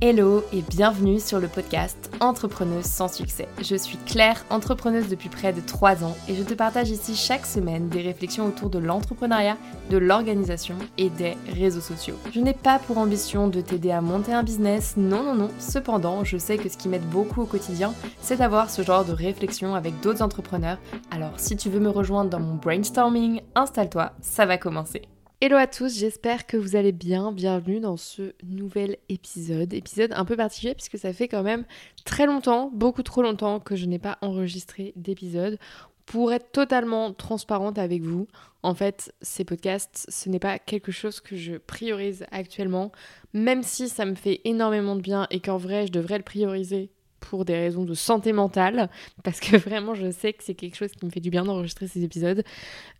[0.00, 3.48] Hello et bienvenue sur le podcast Entrepreneuse sans succès.
[3.60, 7.44] Je suis Claire, entrepreneuse depuis près de 3 ans et je te partage ici chaque
[7.44, 9.56] semaine des réflexions autour de l'entrepreneuriat,
[9.90, 12.14] de l'organisation et des réseaux sociaux.
[12.32, 16.22] Je n'ai pas pour ambition de t'aider à monter un business, non non non, cependant
[16.22, 19.74] je sais que ce qui m'aide beaucoup au quotidien, c'est d'avoir ce genre de réflexion
[19.74, 20.78] avec d'autres entrepreneurs.
[21.10, 25.02] Alors si tu veux me rejoindre dans mon brainstorming, installe-toi, ça va commencer.
[25.40, 27.30] Hello à tous, j'espère que vous allez bien.
[27.30, 29.72] Bienvenue dans ce nouvel épisode.
[29.72, 31.64] Épisode un peu particulier puisque ça fait quand même
[32.04, 35.60] très longtemps, beaucoup trop longtemps que je n'ai pas enregistré d'épisode.
[36.06, 38.26] Pour être totalement transparente avec vous,
[38.64, 42.90] en fait, ces podcasts, ce n'est pas quelque chose que je priorise actuellement,
[43.32, 46.90] même si ça me fait énormément de bien et qu'en vrai, je devrais le prioriser
[47.28, 48.88] pour des raisons de santé mentale,
[49.24, 51.86] parce que vraiment je sais que c'est quelque chose qui me fait du bien d'enregistrer
[51.86, 52.42] ces épisodes.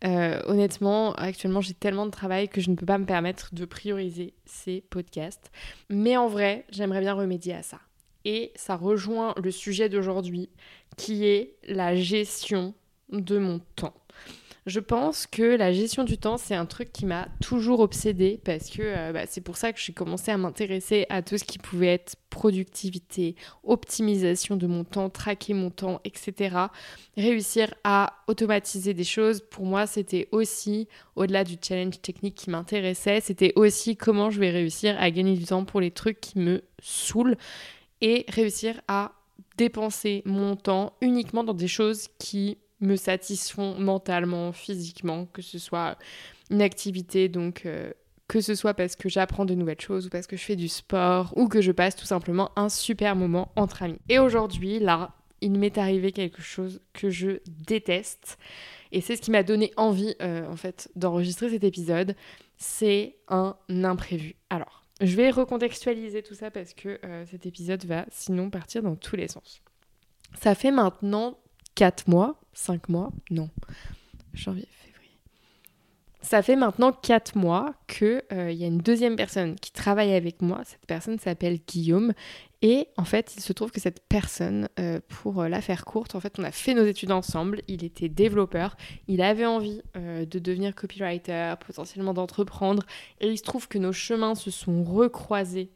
[0.05, 3.64] Euh, honnêtement, actuellement j'ai tellement de travail que je ne peux pas me permettre de
[3.64, 5.50] prioriser ces podcasts.
[5.88, 7.80] Mais en vrai, j'aimerais bien remédier à ça.
[8.25, 10.50] Et ça rejoint le sujet d'aujourd'hui,
[10.97, 12.75] qui est la gestion
[13.10, 13.94] de mon temps.
[14.69, 18.69] Je pense que la gestion du temps, c'est un truc qui m'a toujours obsédée parce
[18.69, 21.56] que euh, bah, c'est pour ça que j'ai commencé à m'intéresser à tout ce qui
[21.56, 26.55] pouvait être productivité, optimisation de mon temps, traquer mon temps, etc.
[27.16, 33.22] Réussir à automatiser des choses, pour moi, c'était aussi, au-delà du challenge technique qui m'intéressait,
[33.22, 36.62] c'était aussi comment je vais réussir à gagner du temps pour les trucs qui me
[36.82, 37.38] saoulent
[38.03, 39.12] et réussir à
[39.56, 45.98] dépenser mon temps uniquement dans des choses qui me satisfont mentalement, physiquement, que ce soit
[46.51, 47.93] une activité, donc euh,
[48.29, 50.69] que ce soit parce que j'apprends de nouvelles choses ou parce que je fais du
[50.69, 53.99] sport ou que je passe tout simplement un super moment entre amis.
[54.09, 58.39] Et aujourd'hui, là, il m'est arrivé quelque chose que je déteste
[58.93, 62.15] et c'est ce qui m'a donné envie euh, en fait d'enregistrer cet épisode,
[62.56, 64.37] c'est un imprévu.
[64.50, 68.97] Alors, je vais recontextualiser tout ça parce que euh, cet épisode va sinon partir dans
[68.97, 69.62] tous les sens.
[70.41, 71.38] Ça fait maintenant
[71.75, 73.50] 4 mois, 5 mois, non,
[74.34, 75.16] janvier, février.
[76.20, 80.42] Ça fait maintenant 4 mois qu'il euh, y a une deuxième personne qui travaille avec
[80.42, 80.62] moi.
[80.64, 82.12] Cette personne s'appelle Guillaume.
[82.60, 86.16] Et en fait, il se trouve que cette personne, euh, pour euh, la faire courte,
[86.16, 87.62] en fait, on a fait nos études ensemble.
[87.69, 88.76] Il était développeur.
[89.06, 92.82] Il avait envie de devenir copywriter, potentiellement d'entreprendre.
[93.20, 95.70] Et il se trouve que nos chemins se sont recroisés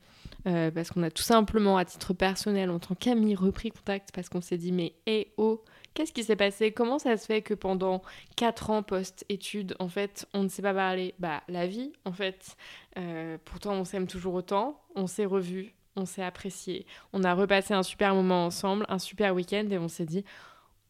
[0.44, 4.40] parce qu'on a tout simplement, à titre personnel, en tant qu'amis, repris contact parce qu'on
[4.40, 5.62] s'est dit, mais eh, oh,
[5.94, 6.72] Qu'est-ce qui s'est passé?
[6.72, 8.02] Comment ça se fait que pendant
[8.36, 12.56] 4 ans post-études, en fait, on ne s'est pas parlé Bah, la vie, en fait.
[12.98, 14.80] Euh, pourtant, on s'aime toujours autant.
[14.94, 16.86] On s'est revus, on s'est apprécié.
[17.12, 20.24] On a repassé un super moment ensemble, un super week-end, et on s'est dit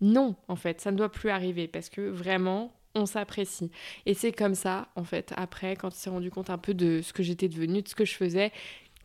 [0.03, 3.71] non, en fait, ça ne doit plus arriver parce que vraiment, on s'apprécie.
[4.05, 7.01] Et c'est comme ça, en fait, après, quand il s'est rendu compte un peu de
[7.03, 8.53] ce que j'étais devenue, de ce que je faisais,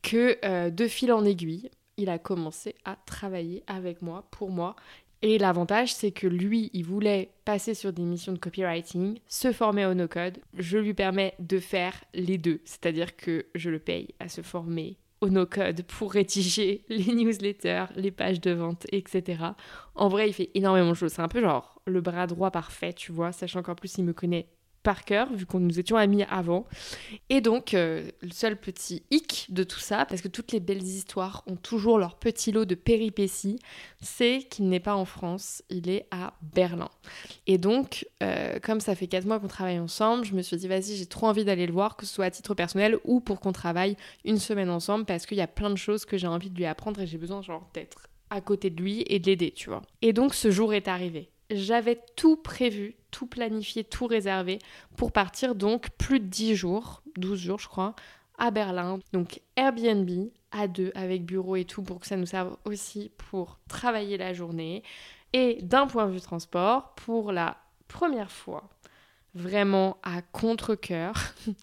[0.01, 4.75] que euh, de fil en aiguille, il a commencé à travailler avec moi, pour moi,
[5.21, 9.85] et l'avantage, c'est que lui, il voulait passer sur des missions de copywriting, se former
[9.85, 10.39] au no-code.
[10.53, 14.97] Je lui permets de faire les deux, c'est-à-dire que je le paye à se former
[15.21, 19.43] au no-code pour rédiger les newsletters, les pages de vente, etc.
[19.95, 21.13] En vrai, il fait énormément de choses.
[21.13, 24.13] C'est un peu genre le bras droit parfait, tu vois, sachant qu'en plus, il me
[24.13, 24.47] connaît
[24.87, 26.65] par cœur, vu qu'on nous étions amis avant.
[27.27, 30.81] Et donc, euh, le seul petit hic de tout ça, parce que toutes les belles
[30.81, 33.59] histoires ont toujours leur petit lot de péripéties,
[34.01, 36.87] c'est qu'il n'est pas en France, il est à Berlin.
[37.47, 40.69] Et donc, euh, comme ça fait 4 mois qu'on travaille ensemble, je me suis dit,
[40.69, 43.41] vas-y, j'ai trop envie d'aller le voir, que ce soit à titre personnel ou pour
[43.41, 46.49] qu'on travaille une semaine ensemble, parce qu'il y a plein de choses que j'ai envie
[46.49, 49.51] de lui apprendre et j'ai besoin, genre, d'être à côté de lui et de l'aider,
[49.51, 49.81] tu vois.
[50.01, 54.59] Et donc, ce jour est arrivé j'avais tout prévu, tout planifié, tout réservé
[54.95, 57.95] pour partir donc plus de 10 jours, 12 jours je crois,
[58.37, 58.99] à Berlin.
[59.13, 60.09] Donc Airbnb
[60.51, 64.33] à deux avec bureau et tout pour que ça nous serve aussi pour travailler la
[64.33, 64.83] journée.
[65.33, 67.57] Et d'un point de vue transport, pour la
[67.87, 68.69] première fois,
[69.33, 71.13] vraiment à contre-coeur,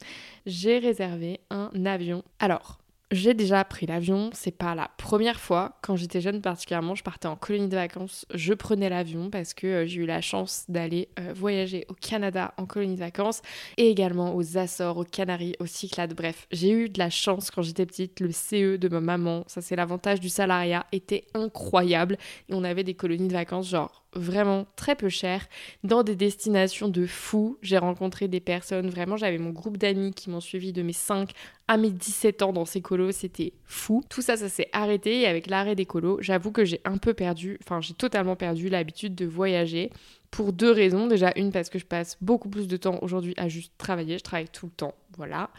[0.47, 2.23] j'ai réservé un avion.
[2.39, 2.79] Alors,
[3.15, 5.79] j'ai déjà pris l'avion, c'est pas la première fois.
[5.83, 9.67] Quand j'étais jeune particulièrement, je partais en colonie de vacances, je prenais l'avion parce que
[9.67, 13.41] euh, j'ai eu la chance d'aller euh, voyager au Canada en colonie de vacances
[13.77, 16.15] et également aux Açores, aux Canaries, aux Cyclades.
[16.15, 18.21] Bref, j'ai eu de la chance quand j'étais petite.
[18.21, 22.19] Le CE de ma maman, ça c'est l'avantage du salariat, était incroyable
[22.49, 25.47] et on avait des colonies de vacances genre vraiment très peu cher,
[25.83, 27.59] dans des destinations de fous.
[27.63, 31.31] J'ai rencontré des personnes, vraiment, j'avais mon groupe d'amis qui m'ont suivi de mes 5
[31.67, 34.03] à mes 17 ans dans ces colos, c'était fou.
[34.11, 37.15] Tout ça, ça s'est arrêté et avec l'arrêt des colos, j'avoue que j'ai un peu
[37.15, 39.91] perdu, enfin j'ai totalement perdu l'habitude de voyager
[40.31, 41.07] pour deux raisons.
[41.07, 44.25] Déjà, une parce que je passe beaucoup plus de temps aujourd'hui à juste travailler, je
[44.25, 45.51] travaille tout le temps Voilà.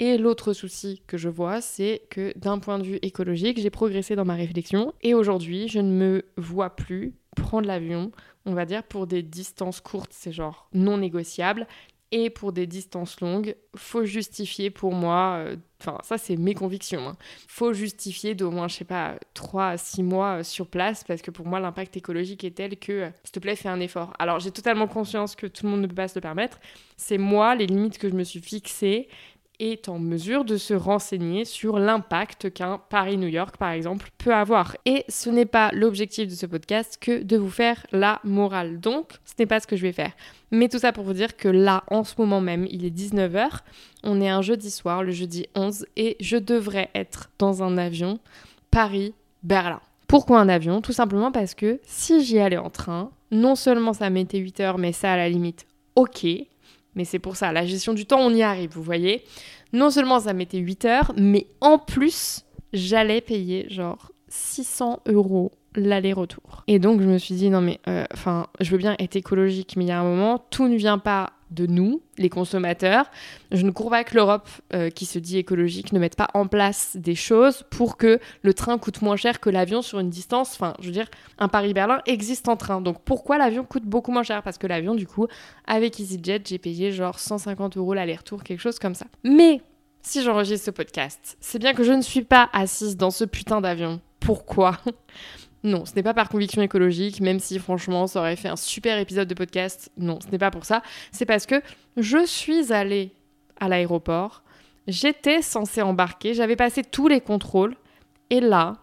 [0.00, 4.16] Et l'autre souci que je vois, c'est que d'un point de vue écologique, j'ai progressé
[4.16, 8.12] dans ma réflexion et aujourd'hui, je ne me vois plus prendre l'avion,
[8.46, 11.66] on va dire, pour des distances courtes, c'est genre non négociable.
[12.16, 17.08] Et pour des distances longues, faut justifier pour moi, euh, enfin ça c'est mes convictions,
[17.08, 17.16] hein,
[17.48, 21.22] faut justifier d'au moins, je sais pas, 3 à 6 mois euh, sur place parce
[21.22, 24.12] que pour moi l'impact écologique est tel que, euh, s'il te plaît, fais un effort.
[24.20, 26.60] Alors j'ai totalement conscience que tout le monde ne peut pas se le permettre,
[26.96, 29.08] c'est moi les limites que je me suis fixées
[29.58, 34.76] est en mesure de se renseigner sur l'impact qu'un Paris-New York, par exemple, peut avoir.
[34.84, 38.80] Et ce n'est pas l'objectif de ce podcast que de vous faire la morale.
[38.80, 40.12] Donc, ce n'est pas ce que je vais faire.
[40.50, 43.60] Mais tout ça pour vous dire que là, en ce moment même, il est 19h,
[44.02, 48.18] on est un jeudi soir, le jeudi 11, et je devrais être dans un avion
[48.70, 49.80] Paris-Berlin.
[50.06, 50.80] Pourquoi un avion?
[50.80, 54.78] Tout simplement parce que si j'y allais en train, non seulement ça mettait 8 heures,
[54.78, 55.66] mais ça à la limite,
[55.96, 56.26] ok,
[56.94, 59.24] mais c'est pour ça, la gestion du temps, on y arrive, vous voyez.
[59.72, 66.62] Non seulement ça mettait 8 heures, mais en plus, j'allais payer genre 600 euros l'aller-retour.
[66.68, 69.74] Et donc je me suis dit, non mais, euh, enfin, je veux bien être écologique,
[69.76, 73.10] mais il y a un moment, tout ne vient pas de nous, les consommateurs.
[73.50, 76.46] Je ne cours pas que l'Europe, euh, qui se dit écologique, ne mette pas en
[76.46, 80.54] place des choses pour que le train coûte moins cher que l'avion sur une distance.
[80.54, 81.08] Enfin, je veux dire,
[81.38, 82.80] un Paris-Berlin existe en train.
[82.80, 84.42] Donc pourquoi l'avion coûte beaucoup moins cher?
[84.42, 85.26] Parce que l'avion, du coup,
[85.66, 89.06] avec EasyJet, j'ai payé genre 150 euros l'aller-retour, quelque chose comme ça.
[89.22, 89.60] Mais
[90.02, 93.60] si j'enregistre ce podcast, c'est bien que je ne suis pas assise dans ce putain
[93.60, 94.00] d'avion.
[94.20, 94.78] Pourquoi?
[95.64, 98.98] Non, ce n'est pas par conviction écologique, même si franchement ça aurait fait un super
[98.98, 99.90] épisode de podcast.
[99.96, 100.82] Non, ce n'est pas pour ça.
[101.10, 101.62] C'est parce que
[101.96, 103.12] je suis allée
[103.58, 104.42] à l'aéroport,
[104.86, 107.76] j'étais censée embarquer, j'avais passé tous les contrôles,
[108.28, 108.74] et là,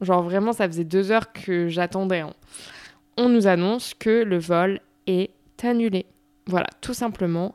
[0.00, 2.34] genre vraiment ça faisait deux heures que j'attendais, hein.
[3.16, 5.30] on nous annonce que le vol est
[5.62, 6.04] annulé.
[6.46, 7.54] Voilà, tout simplement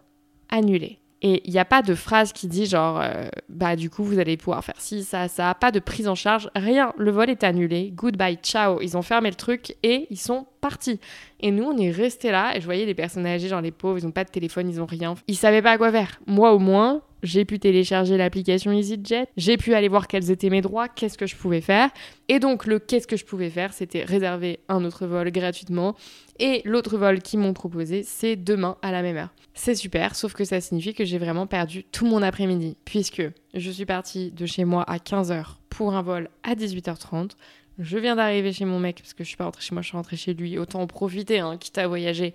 [0.50, 1.00] annulé.
[1.22, 4.20] Et il n'y a pas de phrase qui dit genre, euh, bah du coup vous
[4.20, 6.94] allez pouvoir faire ci, ça, ça, pas de prise en charge, rien.
[6.98, 8.80] Le vol est annulé, goodbye, ciao.
[8.82, 11.00] Ils ont fermé le truc et ils sont partis.
[11.42, 14.00] Et nous on est restés là et je voyais les personnes âgées, genre les pauvres,
[14.00, 15.16] ils n'ont pas de téléphone, ils ont rien.
[15.28, 16.20] Ils savaient pas à quoi faire.
[16.26, 20.62] Moi au moins, j'ai pu télécharger l'application EasyJet, j'ai pu aller voir quels étaient mes
[20.62, 21.90] droits, qu'est-ce que je pouvais faire.
[22.28, 25.96] Et donc le qu'est-ce que je pouvais faire, c'était réserver un autre vol gratuitement.
[26.40, 29.34] Et l'autre vol qu'ils m'ont proposé, c'est demain à la même heure.
[29.54, 33.24] C'est super, sauf que ça signifie que j'ai vraiment perdu tout mon après-midi, puisque
[33.54, 37.32] je suis partie de chez moi à 15h pour un vol à 18h30.
[37.80, 39.88] Je viens d'arriver chez mon mec, parce que je suis pas rentrée chez moi, je
[39.88, 40.58] suis rentrée chez lui.
[40.58, 42.34] Autant en profiter, hein, quitte à voyager,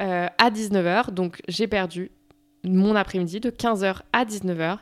[0.00, 1.10] euh, à 19h.
[1.10, 2.10] Donc j'ai perdu
[2.64, 4.78] mon après-midi de 15h à 19h.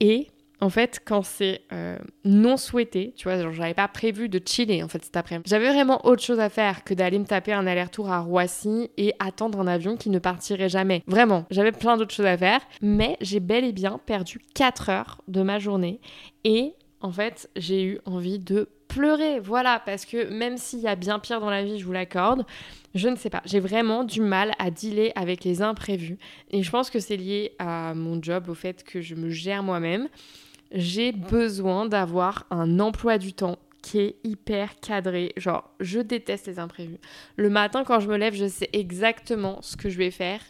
[0.00, 0.28] Et
[0.60, 4.88] en fait, quand c'est euh, non souhaité, tu vois, j'avais pas prévu de chiller en
[4.88, 5.48] fait cet après-midi.
[5.48, 9.14] J'avais vraiment autre chose à faire que d'aller me taper un aller-retour à Roissy et
[9.18, 11.02] attendre un avion qui ne partirait jamais.
[11.06, 15.22] Vraiment, j'avais plein d'autres choses à faire, mais j'ai bel et bien perdu 4 heures
[15.28, 16.00] de ma journée
[16.44, 16.74] et
[17.04, 21.18] en fait, j'ai eu envie de pleurer, voilà, parce que même s'il y a bien
[21.18, 22.46] pire dans la vie, je vous l'accorde,
[22.94, 26.16] je ne sais pas, j'ai vraiment du mal à dealer avec les imprévus.
[26.50, 29.62] Et je pense que c'est lié à mon job, au fait que je me gère
[29.62, 30.08] moi-même.
[30.72, 35.34] J'ai besoin d'avoir un emploi du temps qui est hyper cadré.
[35.36, 36.98] Genre, je déteste les imprévus.
[37.36, 40.40] Le matin, quand je me lève, je sais exactement ce que je vais faire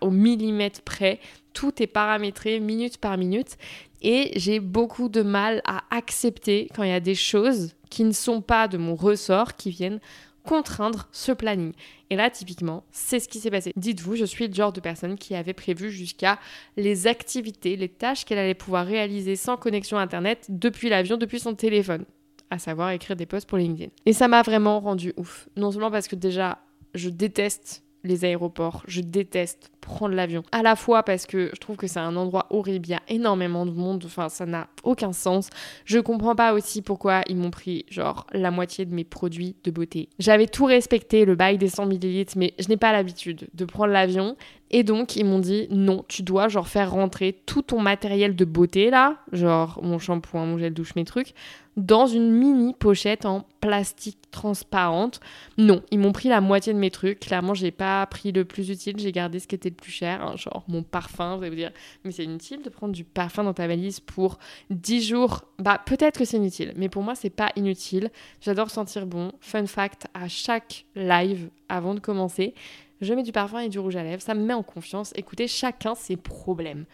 [0.00, 1.18] au millimètre près.
[1.52, 3.58] Tout est paramétré minute par minute.
[4.02, 8.12] Et j'ai beaucoup de mal à accepter quand il y a des choses qui ne
[8.12, 10.00] sont pas de mon ressort, qui viennent
[10.42, 11.72] contraindre ce planning.
[12.08, 13.72] Et là, typiquement, c'est ce qui s'est passé.
[13.76, 16.38] Dites-vous, je suis le genre de personne qui avait prévu jusqu'à
[16.76, 21.54] les activités, les tâches qu'elle allait pouvoir réaliser sans connexion Internet depuis l'avion, depuis son
[21.54, 22.04] téléphone,
[22.50, 23.90] à savoir écrire des posts pour LinkedIn.
[24.06, 25.48] Et ça m'a vraiment rendu ouf.
[25.56, 26.58] Non seulement parce que déjà,
[26.94, 28.82] je déteste les aéroports.
[28.88, 30.42] Je déteste prendre l'avion.
[30.52, 33.02] À la fois parce que je trouve que c'est un endroit horrible, il y a
[33.08, 35.50] énormément de monde, enfin ça n'a aucun sens.
[35.84, 39.70] Je comprends pas aussi pourquoi ils m'ont pris genre la moitié de mes produits de
[39.70, 40.08] beauté.
[40.18, 43.92] J'avais tout respecté, le bail des 100 ml, mais je n'ai pas l'habitude de prendre
[43.92, 44.36] l'avion.
[44.72, 48.44] Et donc ils m'ont dit non, tu dois genre faire rentrer tout ton matériel de
[48.44, 51.34] beauté là, genre mon shampoing, mon gel douche, mes trucs,
[51.76, 55.20] dans une mini pochette en plastique transparente.
[55.58, 57.20] Non, ils m'ont pris la moitié de mes trucs.
[57.20, 60.36] Clairement, j'ai pas pris le plus utile, j'ai gardé ce qui était plus cher, hein,
[60.36, 61.36] genre mon parfum.
[61.36, 61.72] Vous allez vous dire,
[62.04, 64.38] mais c'est inutile de prendre du parfum dans ta valise pour
[64.70, 65.44] 10 jours.
[65.58, 68.10] Bah, peut-être que c'est inutile, mais pour moi, c'est pas inutile.
[68.40, 69.32] J'adore sentir bon.
[69.40, 72.54] Fun fact, à chaque live avant de commencer,
[73.00, 74.22] je mets du parfum et du rouge à lèvres.
[74.22, 75.12] Ça me met en confiance.
[75.16, 76.84] Écoutez, chacun ses problèmes.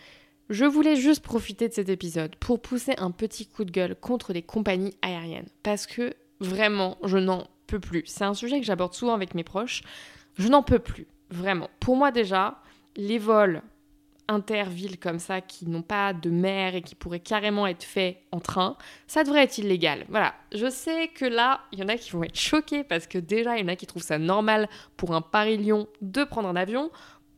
[0.49, 4.33] Je voulais juste profiter de cet épisode pour pousser un petit coup de gueule contre
[4.33, 5.49] les compagnies aériennes.
[5.65, 8.05] Parce que vraiment, je n'en peux plus.
[8.07, 9.83] C'est un sujet que j'aborde souvent avec mes proches.
[10.39, 11.69] Je n'en peux plus, vraiment.
[11.81, 12.61] Pour moi déjà,
[12.97, 13.63] les vols
[14.29, 18.41] intervilles comme ça qui n'ont pas de mer et qui pourraient carrément être faits en
[18.41, 18.77] train,
[19.07, 20.05] ça devrait être illégal.
[20.09, 23.19] Voilà, je sais que là, il y en a qui vont être choqués parce que
[23.19, 26.57] déjà, il y en a qui trouvent ça normal pour un Paris-Lyon de prendre un
[26.57, 26.91] avion.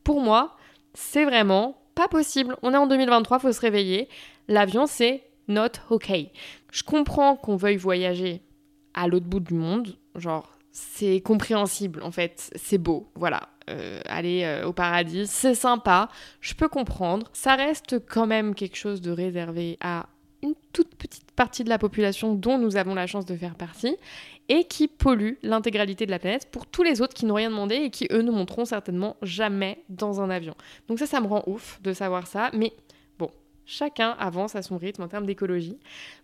[0.03, 0.57] Pour moi,
[0.93, 2.55] c'est vraiment pas possible.
[2.63, 4.09] On est en 2023, faut se réveiller.
[4.47, 6.31] L'avion, c'est not okay.
[6.71, 8.41] Je comprends qu'on veuille voyager
[8.93, 13.49] à l'autre bout du monde, genre c'est compréhensible en fait, c'est beau, voilà.
[13.69, 16.09] Euh, aller euh, au paradis, c'est sympa,
[16.41, 17.27] je peux comprendre.
[17.33, 20.07] Ça reste quand même quelque chose de réservé à
[20.41, 23.95] une toute petite partie de la population dont nous avons la chance de faire partie
[24.47, 27.75] et qui pollue l'intégralité de la planète pour tous les autres qui n'ont rien demandé
[27.75, 30.55] et qui eux ne monteront certainement jamais dans un avion.
[30.87, 32.73] Donc ça, ça me rend ouf de savoir ça, mais
[33.19, 33.29] bon,
[33.65, 35.77] chacun avance à son rythme en termes d'écologie,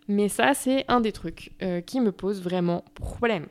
[0.08, 3.46] mais ça c'est un des trucs euh, qui me pose vraiment problème.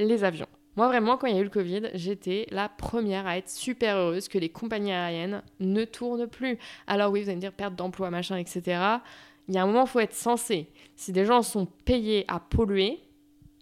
[0.00, 0.46] Les avions.
[0.76, 3.96] Moi, vraiment, quand il y a eu le Covid, j'étais la première à être super
[3.96, 6.58] heureuse que les compagnies aériennes ne tournent plus.
[6.86, 8.80] Alors oui, vous allez me dire perte d'emploi, machin, etc.
[9.48, 10.68] Il y a un moment, il faut être sensé.
[10.96, 13.00] Si des gens sont payés à polluer,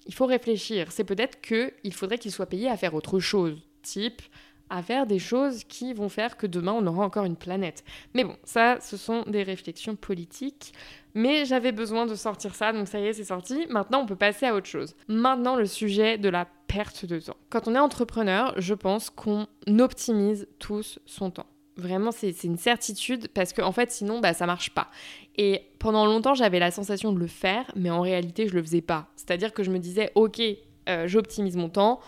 [0.07, 0.93] il faut réfléchir.
[0.93, 4.23] C'est peut-être qu'il faudrait qu'ils soient payés à faire autre chose, type
[4.71, 7.85] à faire des choses qui vont faire que demain on aura encore une planète.
[8.15, 10.73] Mais bon, ça, ce sont des réflexions politiques.
[11.19, 13.67] Mais j'avais besoin de sortir ça, donc ça y est, c'est sorti.
[13.71, 14.95] Maintenant, on peut passer à autre chose.
[15.09, 17.37] Maintenant, le sujet de la perte de temps.
[17.51, 19.49] Quand on est entrepreneur, je pense qu'on
[19.81, 21.49] optimise tous son temps.
[21.77, 24.93] Vraiment, c'est une certitude parce qu'en en fait, sinon, bah, ça marche pas.
[25.37, 28.81] Et pendant longtemps, j'avais la sensation de le faire, mais en réalité, je le faisais
[28.81, 29.09] pas.
[29.17, 30.41] C'est-à-dire que je me disais, ok,
[30.89, 31.99] euh, j'optimise mon temps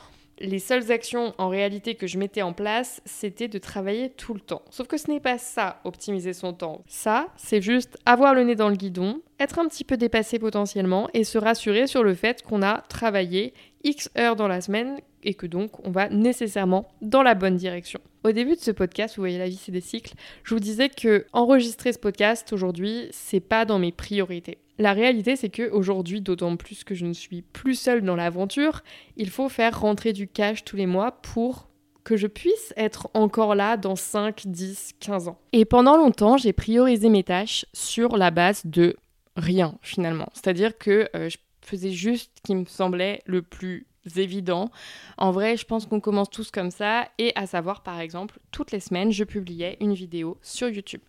[0.41, 4.41] les seules actions en réalité que je mettais en place, c'était de travailler tout le
[4.41, 4.63] temps.
[4.71, 6.83] Sauf que ce n'est pas ça, optimiser son temps.
[6.87, 11.09] Ça, c'est juste avoir le nez dans le guidon, être un petit peu dépassé potentiellement
[11.15, 13.53] et se rassurer sur le fait qu'on a travaillé
[13.85, 18.01] X heures dans la semaine et que donc on va nécessairement dans la bonne direction.
[18.25, 20.89] Au début de ce podcast, vous voyez la vie c'est des cycles, je vous disais
[20.89, 24.59] que enregistrer ce podcast aujourd'hui, c'est pas dans mes priorités.
[24.79, 28.83] La réalité, c'est que aujourd'hui, d'autant plus que je ne suis plus seule dans l'aventure,
[29.17, 31.69] il faut faire rentrer du cash tous les mois pour
[32.03, 35.39] que je puisse être encore là dans 5, 10, 15 ans.
[35.53, 38.97] Et pendant longtemps, j'ai priorisé mes tâches sur la base de
[39.37, 40.29] rien finalement.
[40.33, 44.71] C'est-à-dire que euh, je faisais juste ce qui me semblait le plus évident.
[45.17, 48.73] En vrai, je pense qu'on commence tous comme ça et à savoir par exemple, toutes
[48.73, 51.03] les semaines, je publiais une vidéo sur YouTube.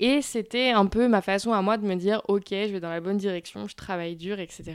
[0.00, 2.90] Et c'était un peu ma façon à moi de me dire, ok, je vais dans
[2.90, 4.74] la bonne direction, je travaille dur, etc.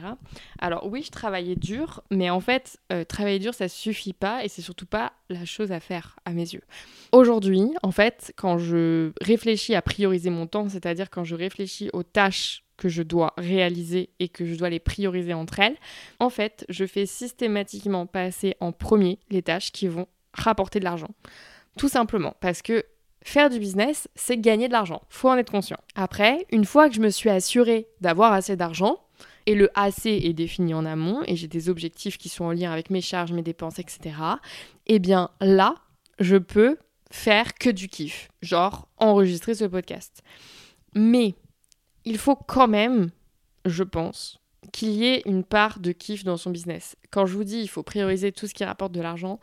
[0.59, 4.49] Alors oui, je travaillais dur, mais en fait, euh, travailler dur, ça suffit pas et
[4.49, 6.63] c'est surtout pas la chose à faire à mes yeux.
[7.13, 12.03] Aujourd'hui, en fait, quand je réfléchis à prioriser mon temps, c'est-à-dire quand je réfléchis aux
[12.03, 15.77] tâches que je dois réaliser et que je dois les prioriser entre elles,
[16.19, 21.11] en fait, je fais systématiquement passer en premier les tâches qui vont rapporter de l'argent.
[21.77, 22.83] Tout simplement parce que
[23.25, 25.01] Faire du business, c'est gagner de l'argent.
[25.07, 25.77] Faut en être conscient.
[25.95, 28.97] Après, une fois que je me suis assurée d'avoir assez d'argent,
[29.45, 32.73] et le assez est défini en amont, et j'ai des objectifs qui sont en lien
[32.73, 34.17] avec mes charges, mes dépenses, etc.,
[34.87, 35.75] eh bien là,
[36.19, 36.75] je peux
[37.11, 38.27] faire que du kiff.
[38.41, 40.21] Genre, enregistrer ce podcast.
[40.93, 41.35] Mais
[42.05, 43.11] il faut quand même,
[43.65, 44.39] je pense,
[44.71, 46.95] qu'il y ait une part de kiff dans son business.
[47.11, 49.39] Quand je vous dis il faut prioriser tout ce qui rapporte de l'argent,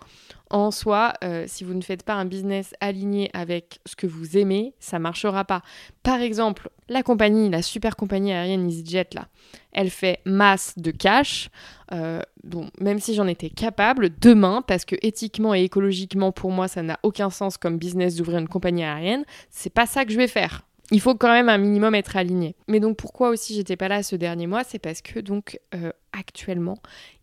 [0.51, 4.37] en soi, euh, si vous ne faites pas un business aligné avec ce que vous
[4.37, 5.63] aimez, ça marchera pas.
[6.03, 9.29] Par exemple, la compagnie, la super compagnie aérienne EasyJet, là,
[9.73, 11.51] elle fait masse de cash.
[11.93, 16.67] Euh, bon, même si j'en étais capable, demain, parce que éthiquement et écologiquement, pour moi,
[16.67, 20.17] ça n'a aucun sens comme business d'ouvrir une compagnie aérienne, c'est pas ça que je
[20.17, 22.57] vais faire il faut quand même un minimum être aligné.
[22.69, 25.93] Mais donc pourquoi aussi j'étais pas là ce dernier mois, c'est parce que donc euh,
[26.13, 26.79] actuellement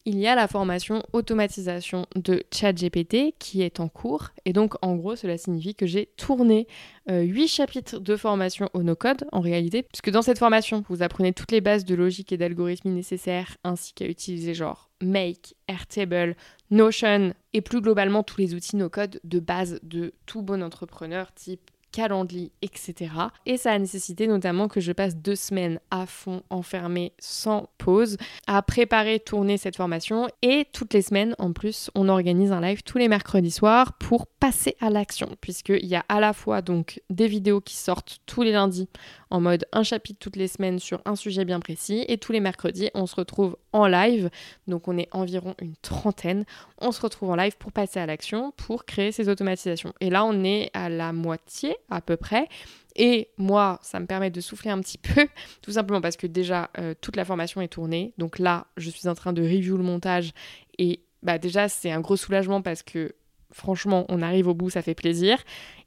[0.05, 4.95] il y a la formation automatisation de ChatGPT qui est en cours et donc en
[4.95, 6.65] gros cela signifie que j'ai tourné
[7.11, 11.33] euh, 8 chapitres de formation au no-code en réalité puisque dans cette formation vous apprenez
[11.33, 16.37] toutes les bases de logique et d'algorithmie nécessaires ainsi qu'à utiliser genre Make, Airtable,
[16.71, 21.69] Notion et plus globalement tous les outils no-code de base de tout bon entrepreneur type
[21.97, 23.09] Calendly, etc.
[23.47, 28.17] Et ça a nécessité notamment que je passe deux semaines à fond, enfermée, sans pause,
[28.45, 30.27] à préparer, tourner cette formation.
[30.43, 34.27] Et toutes les semaines, en plus, on organise un live tous les mercredis soirs pour
[34.27, 38.43] passer à l'action, puisqu'il y a à la fois donc des vidéos qui sortent tous
[38.43, 38.87] les lundis
[39.29, 42.39] en mode un chapitre toutes les semaines sur un sujet bien précis, et tous les
[42.39, 44.29] mercredis, on se retrouve en live,
[44.67, 46.45] donc on est environ une trentaine,
[46.79, 49.93] on se retrouve en live pour passer à l'action, pour créer ces automatisations.
[50.01, 52.47] Et là, on est à la moitié à peu près.
[52.95, 55.27] Et moi, ça me permet de souffler un petit peu,
[55.61, 58.13] tout simplement parce que déjà, euh, toute la formation est tournée.
[58.17, 60.31] Donc là, je suis en train de review le montage.
[60.79, 63.13] Et bah, déjà, c'est un gros soulagement parce que
[63.51, 65.37] franchement, on arrive au bout, ça fait plaisir.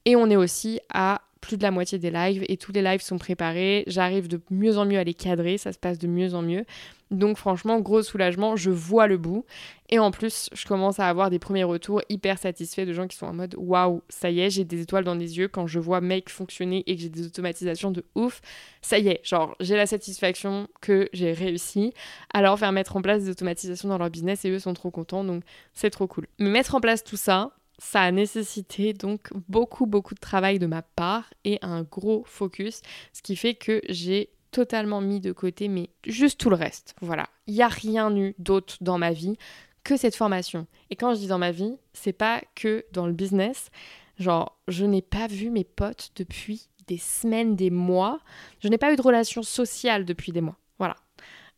[0.05, 3.03] Et on est aussi à plus de la moitié des lives et tous les lives
[3.03, 3.85] sont préparés.
[3.87, 6.65] J'arrive de mieux en mieux à les cadrer, ça se passe de mieux en mieux.
[7.11, 9.45] Donc franchement, gros soulagement, je vois le bout.
[9.89, 13.17] Et en plus, je commence à avoir des premiers retours hyper satisfaits de gens qui
[13.17, 15.81] sont en mode waouh, ça y est, j'ai des étoiles dans les yeux quand je
[15.81, 18.41] vois Make fonctionner et que j'ai des automatisations de ouf.
[18.81, 21.93] Ça y est, genre j'ai la satisfaction que j'ai réussi
[22.33, 24.93] à leur faire mettre en place des automatisations dans leur business et eux sont trop
[24.93, 25.43] contents, donc
[25.75, 26.29] c'est trop cool.
[26.39, 27.51] Mais mettre en place tout ça,
[27.81, 32.83] ça a nécessité donc beaucoup beaucoup de travail de ma part et un gros focus,
[33.13, 36.95] ce qui fait que j'ai totalement mis de côté, mais juste tout le reste.
[37.01, 37.29] Voilà.
[37.47, 39.37] Il n'y a rien eu d'autre dans ma vie
[39.83, 40.67] que cette formation.
[40.91, 43.71] Et quand je dis dans ma vie, c'est pas que dans le business.
[44.19, 48.21] Genre, je n'ai pas vu mes potes depuis des semaines, des mois.
[48.59, 50.59] Je n'ai pas eu de relation sociale depuis des mois.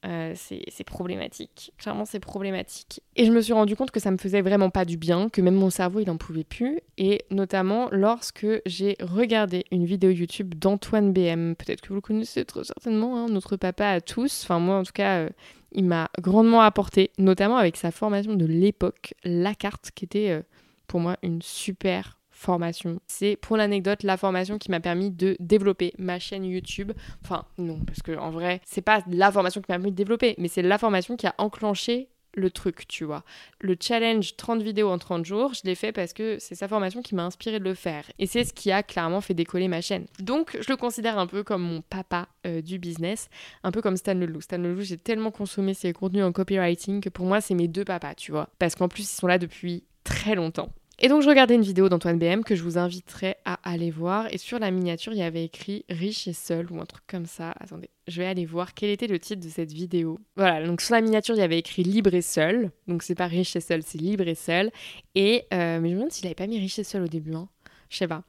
[0.05, 1.73] Euh, c'est problématique.
[1.79, 3.01] Clairement, c'est problématique.
[3.15, 5.41] Et je me suis rendu compte que ça me faisait vraiment pas du bien, que
[5.41, 6.81] même mon cerveau, il en pouvait plus.
[6.99, 11.55] Et notamment lorsque j'ai regardé une vidéo YouTube d'Antoine BM.
[11.55, 14.43] Peut-être que vous le connaissez très certainement, hein, notre papa à tous.
[14.45, 15.29] Enfin, moi, en tout cas, euh,
[15.71, 20.43] il m'a grandement apporté, notamment avec sa formation de l'époque, La Carte, qui était euh,
[20.89, 23.01] pour moi une super formation.
[23.07, 26.93] C'est pour l'anecdote la formation qui m'a permis de développer ma chaîne YouTube.
[27.25, 30.35] Enfin, non, parce que en vrai, c'est pas la formation qui m'a permis de développer,
[30.39, 33.25] mais c'est la formation qui a enclenché le truc, tu vois.
[33.61, 37.03] Le challenge 30 vidéos en 30 jours, je l'ai fait parce que c'est sa formation
[37.03, 38.05] qui m'a inspiré de le faire.
[38.19, 40.07] Et c'est ce qui a clairement fait décoller ma chaîne.
[40.19, 43.29] Donc, je le considère un peu comme mon papa euh, du business,
[43.65, 44.41] un peu comme Stan Leloup.
[44.41, 47.85] Stan Leloup, j'ai tellement consommé ses contenus en copywriting que pour moi, c'est mes deux
[47.85, 48.49] papas, tu vois.
[48.59, 50.73] Parce qu'en plus, ils sont là depuis très longtemps.
[51.05, 54.33] Et donc je regardais une vidéo d'Antoine BM que je vous inviterai à aller voir.
[54.33, 57.27] Et sur la miniature, il y avait écrit riche et seul ou un truc comme
[57.27, 57.53] ça.
[57.59, 60.21] Attendez, je vais aller voir quel était le titre de cette vidéo.
[60.37, 62.71] Voilà, donc sur la miniature, il y avait écrit libre et seul.
[62.87, 64.71] Donc c'est pas riche et seul, c'est libre et seul.
[65.17, 67.35] Et euh, mais je me demande s'il avait pas mis riche et seul au début.
[67.35, 67.49] Hein.
[67.91, 68.23] Je sais pas.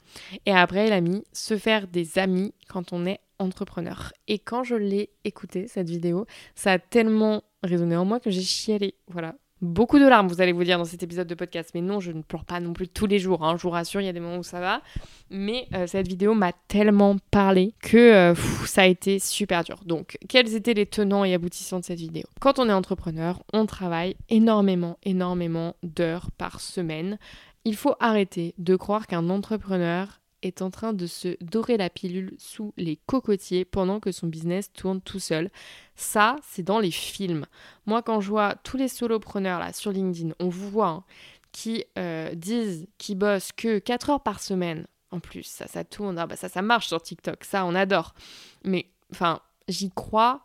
[0.47, 4.13] Et après, il a mis se faire des amis quand on est entrepreneur.
[4.27, 8.41] Et quand je l'ai écouté, cette vidéo, ça a tellement résonné en moi que j'ai
[8.41, 8.95] chialé.
[9.07, 11.71] Voilà, beaucoup de larmes, vous allez vous dire, dans cet épisode de podcast.
[11.73, 13.43] Mais non, je ne pleure pas non plus tous les jours.
[13.43, 13.55] Hein.
[13.57, 14.81] Je vous rassure, il y a des moments où ça va.
[15.29, 19.79] Mais euh, cette vidéo m'a tellement parlé que euh, ça a été super dur.
[19.85, 22.23] Donc, quels étaient les tenants et aboutissants de cette vidéo?
[22.39, 27.17] Quand on est entrepreneur, on travaille énormément, énormément d'heures par semaine.
[27.65, 32.35] Il faut arrêter de croire qu'un entrepreneur est en train de se dorer la pilule
[32.37, 35.49] sous les cocotiers pendant que son business tourne tout seul.
[35.95, 37.45] Ça, c'est dans les films.
[37.85, 41.03] Moi, quand je vois tous les solopreneurs là sur LinkedIn, on vous voit, hein,
[41.51, 44.87] qui euh, disent qu'ils bossent que 4 heures par semaine.
[45.11, 46.17] En plus, ça, ça tourne.
[46.17, 47.43] Ah bah ça, ça marche sur TikTok.
[47.43, 48.15] Ça, on adore.
[48.63, 50.41] Mais, enfin, j'y crois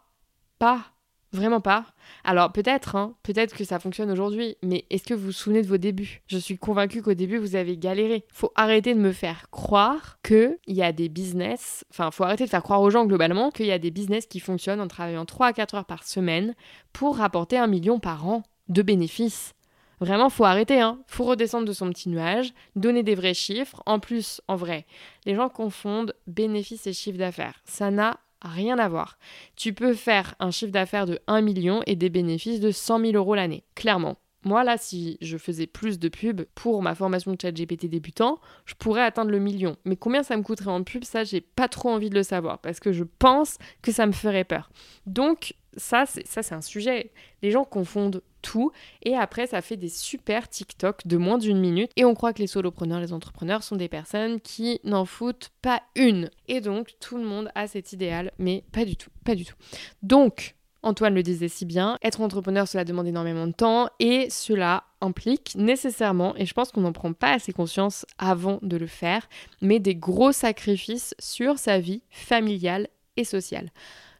[0.58, 0.84] pas.
[1.32, 1.84] Vraiment pas.
[2.24, 5.66] Alors peut-être, hein, peut-être que ça fonctionne aujourd'hui, mais est-ce que vous vous souvenez de
[5.66, 6.22] vos débuts?
[6.26, 8.24] Je suis convaincue qu'au début vous avez galéré.
[8.32, 12.50] Faut arrêter de me faire croire qu'il y a des business, enfin faut arrêter de
[12.50, 15.48] faire croire aux gens globalement qu'il y a des business qui fonctionnent en travaillant 3
[15.48, 16.54] à 4 heures par semaine
[16.94, 19.52] pour rapporter un million par an de bénéfices.
[20.00, 21.00] Vraiment, faut arrêter, hein.
[21.08, 23.82] Faut redescendre de son petit nuage, donner des vrais chiffres.
[23.84, 24.86] En plus, en vrai,
[25.26, 27.60] les gens confondent bénéfices et chiffre d'affaires.
[27.64, 29.18] Ça n'a rien à voir.
[29.56, 33.12] Tu peux faire un chiffre d'affaires de 1 million et des bénéfices de 100 000
[33.12, 34.16] euros l'année, clairement.
[34.44, 38.40] Moi, là, si je faisais plus de pubs pour ma formation de chat GPT débutant,
[38.66, 39.76] je pourrais atteindre le million.
[39.84, 42.58] Mais combien ça me coûterait en pub, ça, j'ai pas trop envie de le savoir
[42.60, 44.70] parce que je pense que ça me ferait peur.
[45.06, 47.12] Donc, ça, c'est un sujet.
[47.42, 48.72] Les gens confondent tout
[49.02, 52.40] et après, ça fait des super TikTok de moins d'une minute et on croit que
[52.40, 56.30] les solopreneurs, les entrepreneurs sont des personnes qui n'en foutent pas une.
[56.46, 59.56] Et donc, tout le monde a cet idéal, mais pas du tout, pas du tout.
[60.02, 64.84] Donc, Antoine le disait si bien, être entrepreneur, cela demande énormément de temps et cela
[65.00, 69.28] implique nécessairement, et je pense qu'on n'en prend pas assez conscience avant de le faire,
[69.60, 73.72] mais des gros sacrifices sur sa vie familiale et sociale.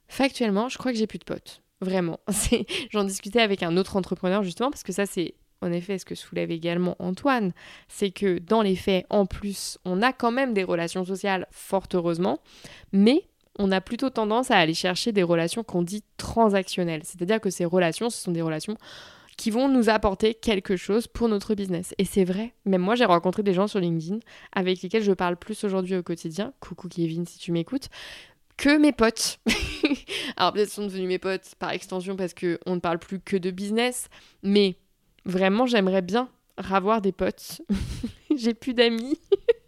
[0.08, 1.62] Factuellement, je crois que j'ai plus de potes.
[1.80, 2.20] Vraiment.
[2.90, 6.14] J'en discutais avec un autre entrepreneur justement parce que ça c'est en effet ce que
[6.14, 7.52] soulève également Antoine,
[7.88, 11.86] c'est que dans les faits, en plus, on a quand même des relations sociales, fort
[11.94, 12.38] heureusement,
[12.92, 13.24] mais
[13.58, 17.02] on a plutôt tendance à aller chercher des relations qu'on dit transactionnelles.
[17.04, 18.76] C'est-à-dire que ces relations, ce sont des relations
[19.36, 21.94] qui vont nous apporter quelque chose pour notre business.
[21.98, 24.18] Et c'est vrai, même moi j'ai rencontré des gens sur LinkedIn
[24.52, 27.88] avec lesquels je parle plus aujourd'hui au quotidien, coucou Kevin si tu m'écoutes,
[28.58, 29.38] que mes potes.
[30.36, 33.50] Alors peut-être sont devenus mes potes par extension parce qu'on ne parle plus que de
[33.50, 34.08] business,
[34.42, 34.76] mais
[35.24, 37.62] vraiment j'aimerais bien avoir des potes.
[38.36, 39.18] J'ai plus d'amis.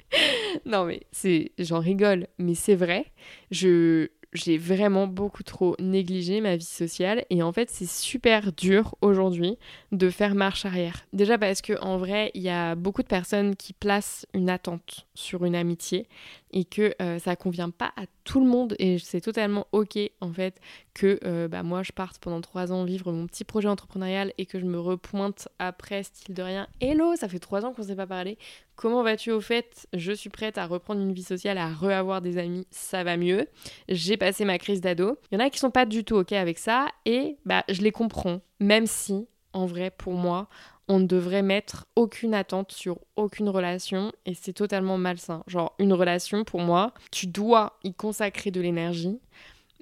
[0.67, 3.07] non mais c'est j'en rigole, mais c'est vrai.
[3.51, 8.95] Je j'ai vraiment beaucoup trop négligé ma vie sociale et en fait c'est super dur
[9.01, 9.59] aujourd'hui
[9.93, 11.05] de faire marche arrière.
[11.13, 15.07] Déjà parce que en vrai il y a beaucoup de personnes qui placent une attente
[15.15, 16.07] sur une amitié
[16.53, 18.75] et que euh, ça convient pas à tout le monde.
[18.79, 20.61] Et c'est totalement ok en fait
[20.95, 24.47] que euh, bah, moi je parte pendant trois ans vivre mon petit projet entrepreneurial et
[24.47, 26.67] que je me repointe après style de rien.
[26.81, 28.39] Hello ça fait trois ans qu'on s'est pas parlé.
[28.77, 29.87] Comment vas-tu au fait?
[29.93, 33.47] Je suis prête à reprendre une vie sociale à reavoir des amis ça va mieux.
[33.89, 35.19] J'ai passé ma crise d'ado.
[35.31, 37.83] Il y en a qui sont pas du tout ok avec ça et bah je
[37.83, 40.49] les comprends même si en vrai pour moi
[40.91, 45.45] on ne devrait mettre aucune attente sur aucune relation et c'est totalement malsain.
[45.47, 49.21] Genre une relation pour moi, tu dois y consacrer de l'énergie,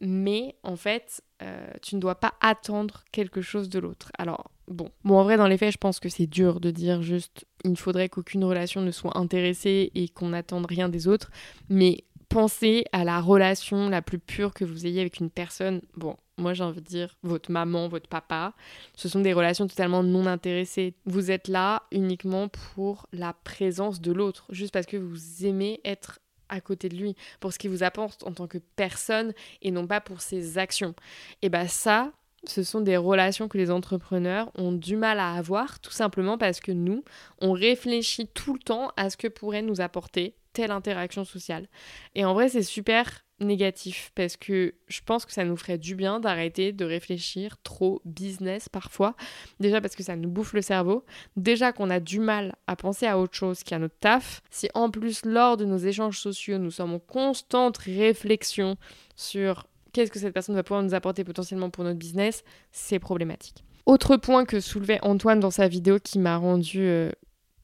[0.03, 4.13] mais en fait, euh, tu ne dois pas attendre quelque chose de l'autre.
[4.19, 7.01] Alors bon, bon en vrai dans les faits, je pense que c'est dur de dire
[7.01, 11.31] juste il faudrait qu'aucune relation ne soit intéressée et qu'on n'attende rien des autres,
[11.71, 15.81] mais pensez à la relation la plus pure que vous ayez avec une personne.
[15.97, 18.55] Bon, moi j'ai envie de dire votre maman, votre papa.
[18.95, 20.95] Ce sont des relations totalement non intéressées.
[21.05, 26.21] Vous êtes là uniquement pour la présence de l'autre, juste parce que vous aimez être
[26.49, 29.87] à côté de lui, pour ce qui vous apporte en tant que personne et non
[29.87, 30.95] pas pour ses actions.
[31.43, 32.13] Et bien ça,
[32.45, 36.61] ce sont des relations que les entrepreneurs ont du mal à avoir, tout simplement parce
[36.61, 37.05] que nous,
[37.41, 41.69] on réfléchit tout le temps à ce que pourrait nous apporter telle interaction sociale.
[42.15, 45.95] Et en vrai, c'est super négatif parce que je pense que ça nous ferait du
[45.95, 49.15] bien d'arrêter de réfléchir trop business parfois.
[49.61, 51.05] Déjà parce que ça nous bouffe le cerveau.
[51.37, 54.43] Déjà qu'on a du mal à penser à autre chose qu'à notre taf.
[54.51, 58.77] Si en plus lors de nos échanges sociaux nous sommes en constante réflexion
[59.17, 63.65] sur qu'est-ce que cette personne va pouvoir nous apporter potentiellement pour notre business, c'est problématique.
[63.87, 67.11] Autre point que soulevait Antoine dans sa vidéo qui m'a rendu euh,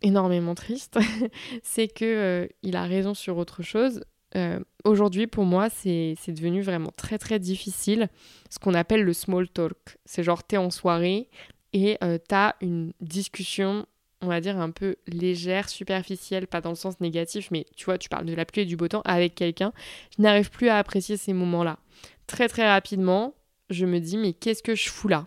[0.00, 0.98] énormément triste,
[1.62, 4.02] c'est que euh, il a raison sur autre chose.
[4.36, 8.08] Euh, aujourd'hui, pour moi, c'est devenu vraiment très très difficile
[8.50, 9.98] ce qu'on appelle le small talk.
[10.04, 11.28] C'est genre, t'es en soirée
[11.72, 13.86] et euh, t'as une discussion,
[14.20, 17.98] on va dire, un peu légère, superficielle, pas dans le sens négatif, mais tu vois,
[17.98, 19.72] tu parles de la pluie et du beau temps avec quelqu'un.
[20.16, 21.78] Je n'arrive plus à apprécier ces moments-là.
[22.26, 23.34] Très très rapidement,
[23.70, 25.26] je me dis, mais qu'est-ce que je fous là?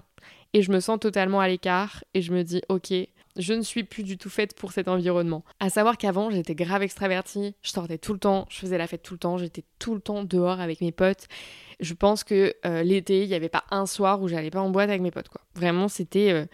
[0.54, 2.94] Et je me sens totalement à l'écart et je me dis, ok,
[3.38, 5.44] je ne suis plus du tout faite pour cet environnement.
[5.60, 9.04] À savoir qu'avant, j'étais grave extravertie, je sortais tout le temps, je faisais la fête
[9.04, 11.28] tout le temps, j'étais tout le temps dehors avec mes potes.
[11.80, 14.70] Je pense que euh, l'été, il n'y avait pas un soir où j'allais pas en
[14.70, 15.42] boîte avec mes potes, quoi.
[15.56, 16.32] Vraiment, c'était.
[16.32, 16.46] Euh,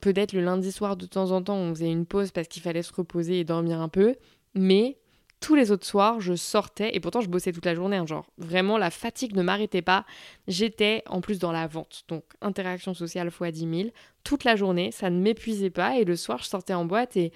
[0.00, 2.82] peut-être le lundi soir de temps en temps, on faisait une pause parce qu'il fallait
[2.82, 4.14] se reposer et dormir un peu.
[4.54, 4.98] Mais
[5.44, 7.98] tous les autres soirs, je sortais et pourtant je bossais toute la journée.
[7.98, 10.06] Hein, genre, vraiment, la fatigue ne m'arrêtait pas.
[10.48, 13.90] J'étais en plus dans la vente, donc interaction sociale x 10 000,
[14.24, 15.98] toute la journée, ça ne m'épuisait pas.
[15.98, 17.30] Et le soir, je sortais en boîte et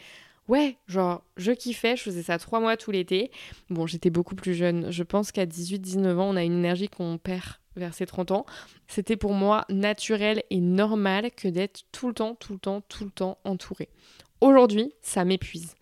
[0.48, 3.30] ouais, genre, je kiffais, je faisais ça trois mois tout l'été.
[3.68, 4.90] Bon, j'étais beaucoup plus jeune.
[4.90, 8.46] Je pense qu'à 18-19 ans, on a une énergie qu'on perd vers ses 30 ans.
[8.86, 13.04] C'était pour moi naturel et normal que d'être tout le temps, tout le temps, tout
[13.04, 13.90] le temps entouré.
[14.40, 15.74] Aujourd'hui, ça m'épuise.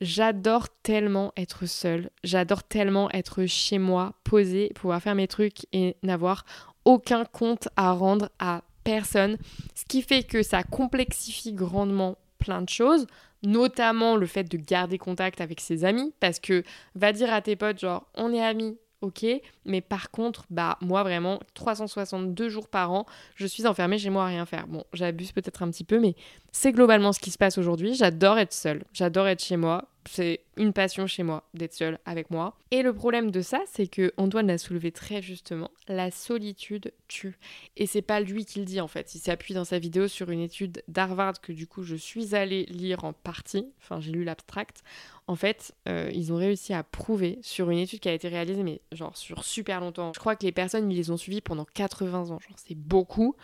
[0.00, 5.96] J'adore tellement être seule, j'adore tellement être chez moi, posée, pouvoir faire mes trucs et
[6.02, 6.44] n'avoir
[6.84, 9.38] aucun compte à rendre à personne.
[9.74, 13.06] Ce qui fait que ça complexifie grandement plein de choses,
[13.42, 16.62] notamment le fait de garder contact avec ses amis, parce que
[16.94, 19.26] va dire à tes potes genre on est amis, ok,
[19.66, 23.04] mais par contre, bah moi vraiment, 362 jours par an,
[23.36, 24.66] je suis enfermée chez moi à rien faire.
[24.66, 26.14] Bon, j'abuse peut-être un petit peu, mais
[26.52, 27.94] c'est globalement ce qui se passe aujourd'hui.
[27.94, 32.30] J'adore être seule, j'adore être chez moi, c'est une passion chez moi d'être seule avec
[32.30, 32.56] moi.
[32.70, 37.38] Et le problème de ça, c'est que Antoine l'a soulevé très justement, la solitude tue.
[37.76, 39.14] Et c'est pas lui qui le dit en fait.
[39.14, 42.64] Il s'appuie dans sa vidéo sur une étude d'Harvard que du coup je suis allée
[42.66, 43.66] lire en partie.
[43.80, 44.82] Enfin, j'ai lu l'abstract.
[45.26, 48.62] En fait, euh, ils ont réussi à prouver sur une étude qui a été réalisée,
[48.62, 50.12] mais genre sur super longtemps.
[50.14, 52.38] Je crois que les personnes, ils les ont suivies pendant 80 ans.
[52.38, 53.34] Genre, c'est beaucoup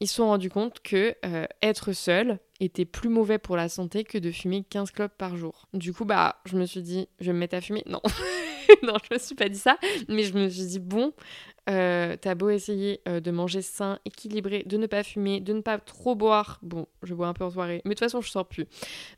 [0.00, 4.04] ils se sont rendus compte que euh, être seul était plus mauvais pour la santé
[4.04, 5.66] que de fumer 15 clopes par jour.
[5.74, 7.82] Du coup, bah, je me suis dit, je vais me mettre à fumer.
[7.86, 8.00] Non,
[8.82, 11.12] non, je me suis pas dit ça, mais je me suis dit, bon,
[11.68, 15.60] euh, t'as beau essayer euh, de manger sain, équilibré, de ne pas fumer, de ne
[15.60, 16.58] pas trop boire.
[16.62, 18.66] Bon, je bois un peu en soirée, mais de toute façon, je sors plus.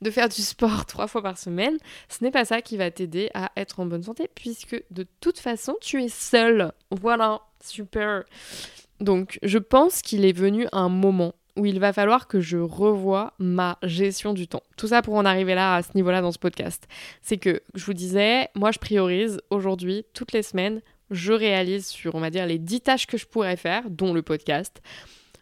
[0.02, 1.76] De faire du sport trois fois par semaine,
[2.08, 5.38] ce n'est pas ça qui va t'aider à être en bonne santé, puisque de toute
[5.38, 6.72] façon, tu es seul.
[6.90, 8.24] Voilà, super.
[9.00, 13.32] Donc, je pense qu'il est venu un moment où il va falloir que je revoie
[13.38, 14.62] ma gestion du temps.
[14.76, 16.86] Tout ça pour en arriver là, à ce niveau-là, dans ce podcast.
[17.22, 22.14] C'est que, je vous disais, moi, je priorise aujourd'hui, toutes les semaines, je réalise sur,
[22.14, 24.80] on va dire, les 10 tâches que je pourrais faire, dont le podcast.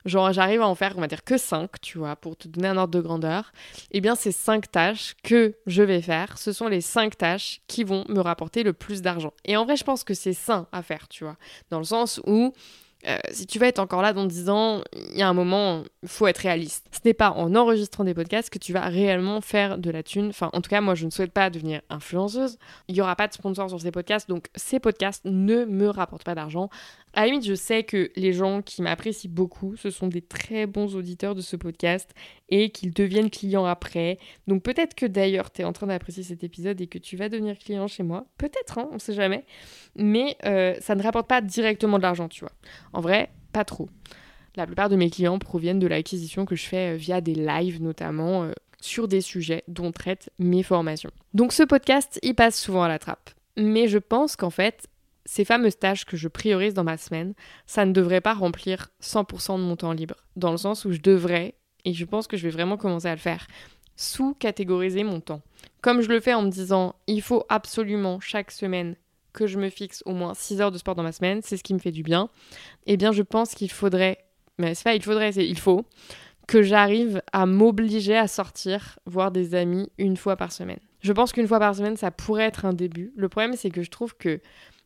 [0.05, 2.69] genre j'arrive à en faire, on va dire que 5, tu vois, pour te donner
[2.69, 3.53] un ordre de grandeur,
[3.91, 7.85] eh bien ces 5 tâches que je vais faire, ce sont les 5 tâches qui
[7.85, 9.33] vont me rapporter le plus d'argent.
[9.45, 11.37] Et en vrai, je pense que c'est sain à faire, tu vois,
[11.71, 12.55] dans le sens où
[13.07, 15.85] euh, si tu vas être encore là dans 10 ans, il y a un moment,
[16.03, 16.87] il faut être réaliste.
[16.91, 20.29] Ce n'est pas en enregistrant des podcasts que tu vas réellement faire de la thune.
[20.29, 22.59] Enfin, en tout cas, moi, je ne souhaite pas devenir influenceuse.
[22.89, 26.25] Il n'y aura pas de sponsor sur ces podcasts, donc ces podcasts ne me rapportent
[26.25, 26.71] pas d'argent.
[27.15, 30.67] À la limite, je sais que les gens qui m'apprécient beaucoup, ce sont des très
[30.67, 32.15] bons auditeurs de ce podcast
[32.49, 34.19] et qu'ils deviennent clients après.
[34.47, 37.29] Donc peut-être que d'ailleurs, tu es en train d'apprécier cet épisode et que tu vas
[37.29, 38.27] devenir client chez moi.
[38.37, 39.45] Peut-être, hein, on sait jamais.
[39.97, 42.53] Mais euh, ça ne rapporte pas directement de l'argent, tu vois.
[42.93, 43.89] En vrai, pas trop.
[44.57, 47.83] La plupart de mes clients proviennent de l'acquisition que je fais euh, via des lives
[47.83, 51.11] notamment euh, sur des sujets dont traitent mes formations.
[51.35, 53.31] Donc ce podcast, il passe souvent à la trappe.
[53.57, 54.89] Mais je pense qu'en fait,
[55.29, 57.35] ces fameuses tâches que je priorise dans ma semaine,
[57.67, 60.15] ça ne devrait pas remplir 100% de mon temps libre.
[60.37, 63.15] Dans le sens où je devrais, et je pense que je vais vraiment commencer à
[63.15, 63.47] le faire,
[63.95, 65.43] sous-catégoriser mon temps.
[65.83, 68.97] Comme je le fais en me disant, il faut absolument chaque semaine
[69.35, 71.63] que je me fixe au moins 6 heures de sport dans ma semaine, c'est ce
[71.63, 72.31] qui me fait du bien,
[72.87, 74.25] eh bien je pense qu'il faudrait,
[74.57, 75.85] mais c'est pas il faudrait, c'est il faut,
[76.47, 80.81] que j'arrive à m'obliger à sortir, voir des amis une fois par semaine.
[81.03, 83.13] Je pense qu'une fois par semaine, ça pourrait être un début.
[83.15, 84.41] Le problème, c'est que je trouve que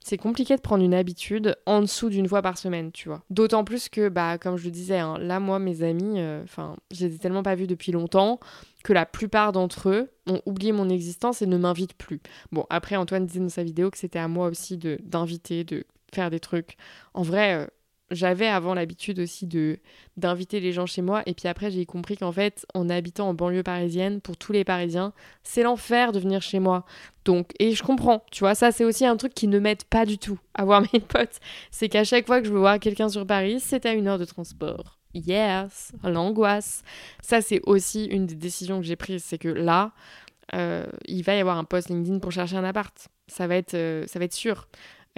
[0.05, 3.23] c'est compliqué de prendre une habitude en dessous d'une fois par semaine, tu vois.
[3.31, 6.77] D'autant plus que, bah, comme je le disais, hein, là, moi, mes amis, euh, enfin,
[6.91, 8.41] je les ai tellement pas vus depuis longtemps
[8.85, 12.21] que la plupart d'entre eux ont oublié mon existence et ne m'invitent plus.
[12.51, 15.85] Bon, après, Antoine disait dans sa vidéo que c'était à moi aussi de d'inviter, de
[16.12, 16.77] faire des trucs.
[17.15, 17.67] En vrai, euh,
[18.12, 19.79] j'avais avant l'habitude aussi de
[20.16, 21.22] d'inviter les gens chez moi.
[21.27, 24.64] Et puis après j'ai compris qu'en fait en habitant en banlieue parisienne pour tous les
[24.64, 26.85] parisiens c'est l'enfer de venir chez moi.
[27.25, 30.07] Donc et je comprends tu vois ça c'est aussi un truc qui ne m'aide pas
[30.07, 31.38] du tout à voir mes potes.
[31.70, 34.18] C'est qu'à chaque fois que je veux voir quelqu'un sur Paris c'est à une heure
[34.18, 34.98] de transport.
[35.14, 36.83] Yes l'angoisse.
[37.22, 39.25] Ça c'est aussi une des décisions que j'ai prises.
[39.25, 39.92] C'est que là
[40.55, 43.09] euh, il va y avoir un post LinkedIn pour chercher un appart.
[43.29, 44.68] Ça va être euh, ça va être sûr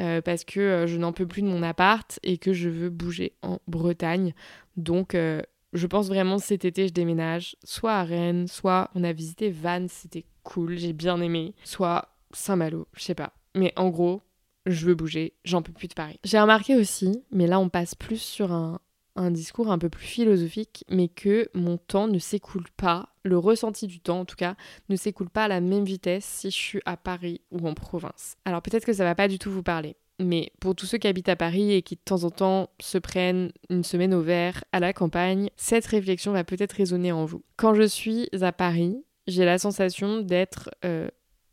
[0.00, 2.90] euh, parce que euh, je n'en peux plus de mon appart et que je veux
[2.90, 4.34] bouger en Bretagne.
[4.76, 5.40] Donc euh,
[5.72, 9.88] je pense vraiment cet été je déménage, soit à Rennes, soit on a visité Vannes,
[9.88, 13.34] c'était cool, j'ai bien aimé, soit Saint-Malo, je sais pas.
[13.54, 14.22] Mais en gros,
[14.66, 16.18] je veux bouger, j'en peux plus de Paris.
[16.24, 18.80] J'ai remarqué aussi, mais là on passe plus sur un,
[19.16, 23.86] un discours un peu plus philosophique, mais que mon temps ne s'écoule pas, le ressenti
[23.86, 24.56] du temps en tout cas,
[24.88, 28.36] ne s'écoule pas à la même vitesse si je suis à Paris ou en province.
[28.44, 31.08] Alors peut-être que ça va pas du tout vous parler, mais pour tous ceux qui
[31.08, 34.64] habitent à Paris et qui de temps en temps se prennent une semaine au vert
[34.72, 37.42] à la campagne, cette réflexion va peut-être résonner en vous.
[37.56, 41.08] Quand je suis à Paris, j'ai la sensation d'être euh,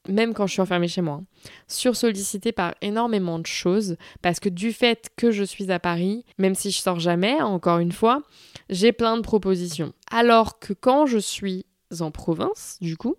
[0.08, 1.22] même quand je suis enfermée chez moi,
[1.68, 6.56] sursollicitée par énormément de choses, parce que du fait que je suis à Paris, même
[6.56, 8.24] si je sors jamais, encore une fois,
[8.70, 9.94] j'ai plein de propositions.
[10.10, 11.66] Alors que quand je suis
[12.00, 13.16] en province, du coup,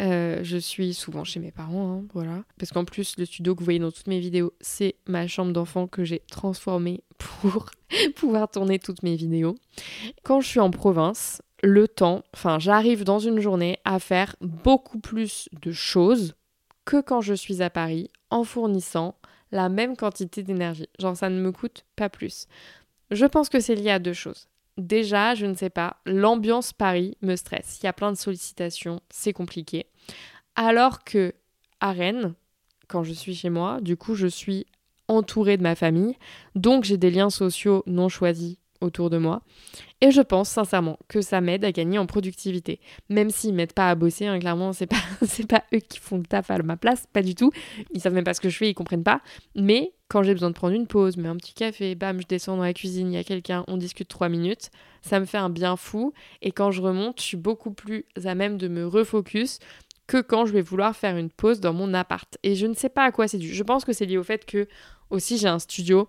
[0.00, 2.42] euh, je suis souvent chez mes parents, hein, voilà.
[2.58, 5.52] Parce qu'en plus, le studio que vous voyez dans toutes mes vidéos, c'est ma chambre
[5.52, 7.70] d'enfant que j'ai transformée pour
[8.16, 9.54] pouvoir tourner toutes mes vidéos.
[10.24, 14.98] Quand je suis en province, le temps, enfin j'arrive dans une journée à faire beaucoup
[14.98, 16.34] plus de choses
[16.84, 19.16] que quand je suis à Paris en fournissant
[19.52, 20.88] la même quantité d'énergie.
[20.98, 22.46] Genre ça ne me coûte pas plus.
[23.10, 24.48] Je pense que c'est lié à deux choses.
[24.78, 27.78] Déjà, je ne sais pas, l'ambiance Paris me stresse.
[27.80, 29.86] Il y a plein de sollicitations, c'est compliqué.
[30.56, 31.34] Alors que
[31.80, 32.34] à Rennes,
[32.88, 34.66] quand je suis chez moi, du coup, je suis
[35.08, 36.16] entourée de ma famille,
[36.54, 39.42] donc j'ai des liens sociaux non choisis autour de moi.
[40.00, 42.80] Et je pense sincèrement que ça m'aide à gagner en productivité.
[43.08, 44.96] Même s'ils m'aident pas à bosser, hein, clairement, c'est pas,
[45.48, 47.52] pas eux qui font le taf à ma place, pas du tout.
[47.92, 49.20] Ils savent même pas ce que je fais, ils comprennent pas.
[49.54, 52.56] Mais quand j'ai besoin de prendre une pause, mais un petit café, bam, je descends
[52.56, 55.50] dans la cuisine, il y a quelqu'un, on discute trois minutes, ça me fait un
[55.50, 56.12] bien fou.
[56.42, 59.58] Et quand je remonte, je suis beaucoup plus à même de me refocus
[60.06, 62.36] que quand je vais vouloir faire une pause dans mon appart.
[62.42, 63.54] Et je ne sais pas à quoi c'est dû.
[63.54, 64.68] Je pense que c'est lié au fait que
[65.10, 66.08] aussi j'ai un studio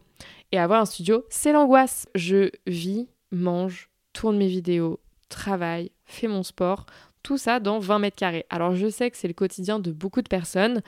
[0.53, 2.07] et avoir un studio, c'est l'angoisse.
[2.15, 6.85] Je vis, mange, tourne mes vidéos, travaille, fais mon sport,
[7.23, 8.45] tout ça dans 20 mètres carrés.
[8.51, 10.81] Alors je sais que c'est le quotidien de beaucoup de personnes,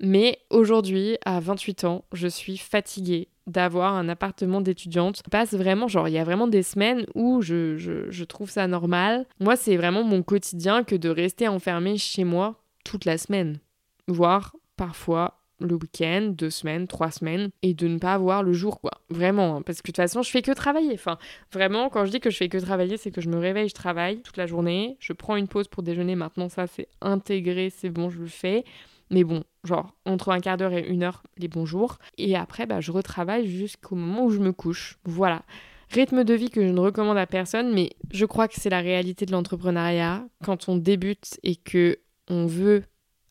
[0.00, 5.22] mais aujourd'hui, à 28 ans, je suis fatiguée d'avoir un appartement d'étudiante.
[5.30, 8.68] passe vraiment, genre, il y a vraiment des semaines où je, je, je trouve ça
[8.68, 9.26] normal.
[9.40, 13.58] Moi, c'est vraiment mon quotidien que de rester enfermée chez moi toute la semaine,
[14.06, 18.80] voire parfois le week-end, deux semaines, trois semaines, et de ne pas avoir le jour,
[18.80, 18.92] quoi.
[19.10, 20.94] Vraiment, hein, parce que de toute façon, je fais que travailler.
[20.94, 21.18] Enfin,
[21.52, 23.74] vraiment, quand je dis que je fais que travailler, c'est que je me réveille, je
[23.74, 27.90] travaille toute la journée, je prends une pause pour déjeuner, maintenant ça c'est intégré, c'est
[27.90, 28.64] bon, je le fais.
[29.10, 31.98] Mais bon, genre entre un quart d'heure et une heure, les bons jours.
[32.18, 34.98] Et après, bah, je retravaille jusqu'au moment où je me couche.
[35.04, 35.42] Voilà.
[35.90, 38.80] Rythme de vie que je ne recommande à personne, mais je crois que c'est la
[38.80, 40.26] réalité de l'entrepreneuriat.
[40.44, 42.82] Quand on débute et que on veut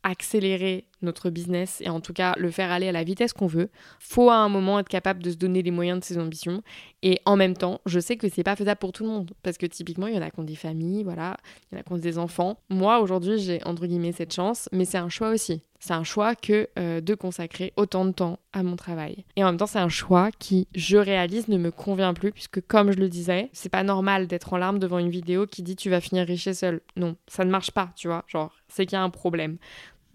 [0.01, 3.69] accélérer notre business et en tout cas le faire aller à la vitesse qu'on veut,
[3.99, 6.61] faut à un moment être capable de se donner les moyens de ses ambitions.
[7.03, 9.57] Et en même temps, je sais que c'est pas faisable pour tout le monde parce
[9.57, 11.37] que typiquement, il y en a qui ont des familles, voilà,
[11.71, 12.59] il y en a qui ont des enfants.
[12.69, 15.61] Moi, aujourd'hui, j'ai entre guillemets cette chance, mais c'est un choix aussi.
[15.79, 19.25] C'est un choix que euh, de consacrer autant de temps à mon travail.
[19.35, 22.65] Et en même temps, c'est un choix qui, je réalise, ne me convient plus puisque,
[22.65, 25.75] comme je le disais, c'est pas normal d'être en larmes devant une vidéo qui dit
[25.75, 26.81] tu vas finir riche et seul.
[26.95, 28.23] Non, ça ne marche pas, tu vois.
[28.27, 29.57] Genre, c'est qu'il y a un problème.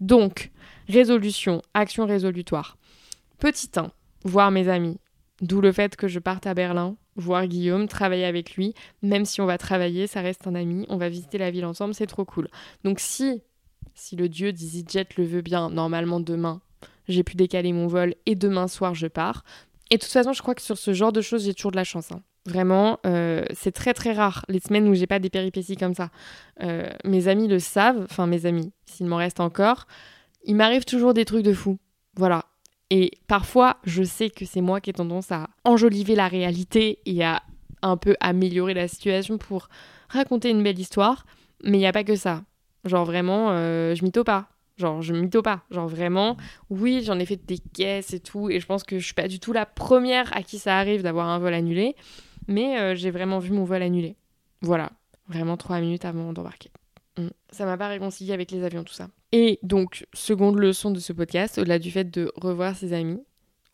[0.03, 0.51] Donc,
[0.89, 2.77] résolution, action résolutoire.
[3.39, 3.89] Petit 1,
[4.25, 4.99] voir mes amis.
[5.39, 8.73] D'où le fait que je parte à Berlin, voir Guillaume, travailler avec lui.
[9.01, 11.93] Même si on va travailler, ça reste un ami, on va visiter la ville ensemble,
[11.93, 12.49] c'est trop cool.
[12.83, 13.43] Donc si,
[13.95, 16.59] si le dieu d'EasyJet le veut bien, normalement demain,
[17.07, 19.45] j'ai pu décaler mon vol et demain soir je pars.
[19.89, 21.77] Et de toute façon, je crois que sur ce genre de choses, j'ai toujours de
[21.77, 22.11] la chance.
[22.11, 22.23] Hein.
[22.45, 26.09] Vraiment, euh, c'est très très rare les semaines où j'ai pas des péripéties comme ça.
[26.61, 29.87] Euh, mes amis le savent, enfin mes amis, s'il m'en reste encore,
[30.43, 31.77] il m'arrive toujours des trucs de fou.
[32.17, 32.45] Voilà.
[32.89, 37.23] Et parfois, je sais que c'est moi qui ai tendance à enjoliver la réalité et
[37.23, 37.41] à
[37.81, 39.69] un peu améliorer la situation pour
[40.09, 41.25] raconter une belle histoire.
[41.63, 42.43] Mais il n'y a pas que ça.
[42.83, 44.49] Genre vraiment, euh, je mytho pas.
[44.75, 45.61] Genre, je mytho pas.
[45.71, 46.35] Genre vraiment,
[46.69, 48.49] oui, j'en ai fait des caisses et tout.
[48.49, 51.03] Et je pense que je suis pas du tout la première à qui ça arrive
[51.03, 51.95] d'avoir un vol annulé
[52.47, 54.15] mais euh, j'ai vraiment vu mon vol annulé.
[54.61, 54.91] Voilà,
[55.27, 56.69] vraiment trois minutes avant d'embarquer.
[57.17, 57.27] Mm.
[57.51, 59.09] Ça m'a pas réconcilié avec les avions, tout ça.
[59.31, 63.21] Et donc, seconde leçon de ce podcast, au-delà du fait de revoir ses amis,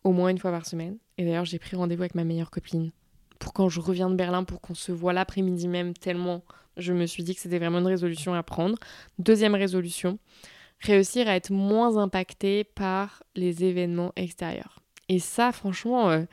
[0.04, 0.98] au moins une fois par semaine.
[1.18, 2.92] Et d'ailleurs, j'ai pris rendez-vous avec ma meilleure copine
[3.40, 6.44] pour quand je reviens de Berlin, pour qu'on se voit l'après-midi même, tellement
[6.78, 8.78] je me suis dit que c'était vraiment une résolution à prendre.
[9.18, 10.20] Deuxième résolution,
[10.80, 14.80] réussir à être moins impacté par les événements extérieurs.
[15.08, 16.24] Et ça, franchement, euh,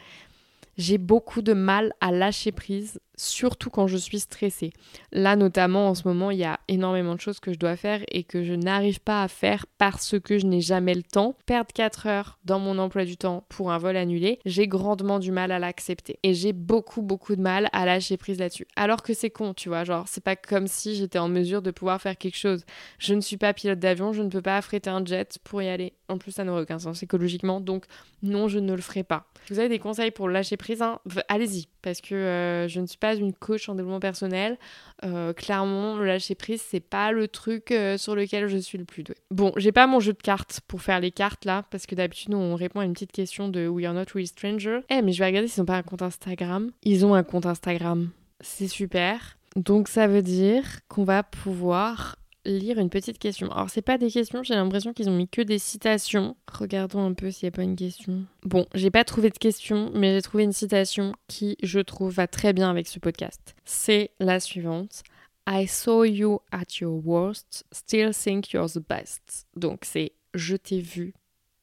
[0.77, 4.73] j'ai beaucoup de mal à lâcher prise, surtout quand je suis stressée.
[5.13, 8.03] Là, notamment, en ce moment, il y a énormément de choses que je dois faire
[8.09, 11.37] et que je n'arrive pas à faire parce que je n'ai jamais le temps.
[11.47, 15.33] Perdre 4 heures dans mon emploi du temps pour un vol annulé, j'ai grandement du
[15.33, 16.19] mal à l'accepter.
[16.23, 18.67] Et j'ai beaucoup, beaucoup de mal à lâcher prise là-dessus.
[18.77, 21.71] Alors que c'est con, tu vois, genre, c'est pas comme si j'étais en mesure de
[21.71, 22.65] pouvoir faire quelque chose.
[22.99, 25.69] Je ne suis pas pilote d'avion, je ne peux pas affréter un jet pour y
[25.69, 25.95] aller.
[26.09, 27.85] En plus, ça n'aurait aucun sens écologiquement, donc
[28.23, 29.27] non, je ne le ferai pas.
[29.51, 32.99] vous avez des conseils pour lâcher prise, hein, allez-y, parce que euh, je ne suis
[32.99, 34.59] pas une coach en développement personnel.
[35.05, 38.85] Euh, clairement, le lâcher prise, c'est pas le truc euh, sur lequel je suis le
[38.85, 39.17] plus douée.
[39.31, 42.35] Bon, j'ai pas mon jeu de cartes pour faire les cartes là, parce que d'habitude,
[42.35, 44.81] on répond à une petite question de We are not really stranger.
[44.91, 46.71] Eh, mais je vais regarder s'ils n'ont pas un compte Instagram.
[46.83, 48.11] Ils ont un compte Instagram.
[48.41, 49.37] C'est super.
[49.57, 53.51] Donc ça veut dire qu'on va pouvoir lire une petite question.
[53.51, 56.37] Alors, c'est pas des questions, j'ai l'impression qu'ils ont mis que des citations.
[56.51, 58.25] Regardons un peu s'il n'y a pas une question.
[58.45, 62.27] Bon, j'ai pas trouvé de question, mais j'ai trouvé une citation qui, je trouve, va
[62.27, 63.55] très bien avec ce podcast.
[63.65, 65.03] C'est la suivante.
[65.49, 69.47] I saw you at your worst, still think you're the best.
[69.55, 71.15] Donc, c'est je t'ai vu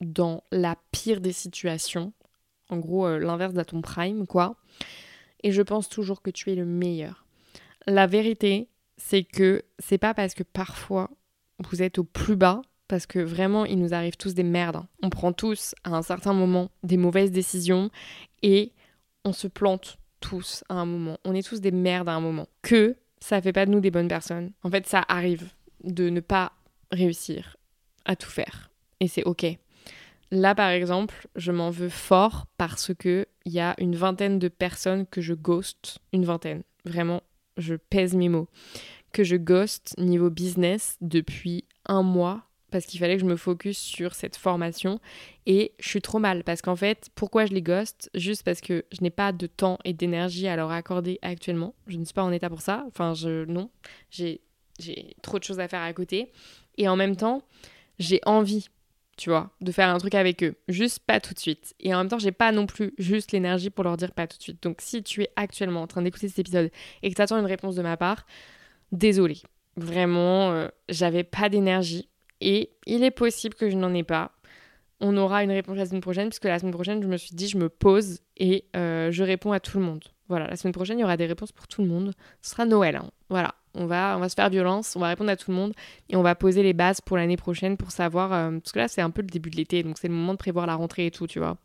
[0.02, 2.13] dans la pire des situations.
[2.69, 4.56] En gros, euh, l'inverse ton prime, quoi.
[5.43, 7.26] Et je pense toujours que tu es le meilleur.
[7.86, 11.10] La vérité, c'est que c'est pas parce que parfois
[11.60, 14.78] vous êtes au plus bas, parce que vraiment il nous arrive tous des merdes.
[14.78, 14.88] Hein.
[15.02, 17.90] On prend tous à un certain moment des mauvaises décisions
[18.42, 18.74] et
[19.26, 21.18] on se plante tous à un moment.
[21.26, 22.48] On est tous des merdes à un moment.
[22.62, 24.52] Que ça fait pas de nous des bonnes personnes.
[24.64, 25.50] En fait, ça arrive
[25.84, 26.54] de ne pas
[26.92, 27.58] réussir
[28.06, 28.70] à tout faire.
[29.00, 29.46] Et c'est ok.
[30.32, 34.48] Là, par exemple, je m'en veux fort parce que il y a une vingtaine de
[34.48, 36.00] personnes que je ghost.
[36.12, 36.64] Une vingtaine.
[36.86, 37.22] Vraiment,
[37.58, 38.48] je pèse mes mots,
[39.12, 43.78] que je ghost niveau business depuis un mois parce qu'il fallait que je me focus
[43.78, 45.00] sur cette formation
[45.46, 48.10] et je suis trop mal parce qu'en fait, pourquoi je les ghost?
[48.16, 51.76] Juste parce que je n'ai pas de temps et d'énergie à leur accorder actuellement.
[51.86, 52.84] Je ne suis pas en état pour ça.
[52.88, 53.70] Enfin, je non,
[54.10, 54.42] j'ai
[54.80, 56.32] j'ai trop de choses à faire à côté
[56.80, 57.44] et en même temps,
[58.00, 58.70] j'ai envie
[59.17, 60.56] tu vois, de faire un truc avec eux.
[60.67, 61.76] Juste pas tout de suite.
[61.80, 64.38] Et en même temps, j'ai pas non plus juste l'énergie pour leur dire pas tout
[64.38, 64.63] de suite.
[64.63, 66.71] Donc si tu es actuellement en train d'écouter cet épisode
[67.02, 68.26] et que tu attends une réponse de ma part,
[68.91, 69.38] désolé.
[69.76, 72.10] Vraiment, euh, j'avais pas d'énergie.
[72.41, 74.32] Et il est possible que je n'en ai pas.
[74.99, 77.47] On aura une réponse la semaine prochaine, puisque la semaine prochaine, je me suis dit,
[77.47, 80.03] je me pose et euh, je réponds à tout le monde.
[80.34, 82.12] Voilà, la semaine prochaine, il y aura des réponses pour tout le monde.
[82.42, 82.96] Ce sera Noël.
[82.96, 83.12] Hein.
[83.30, 85.74] Voilà, on va, on va se faire violence, on va répondre à tout le monde
[86.10, 88.34] et on va poser les bases pour l'année prochaine pour savoir.
[88.34, 90.34] Euh, parce que là, c'est un peu le début de l'été, donc c'est le moment
[90.34, 91.58] de prévoir la rentrée et tout, tu vois.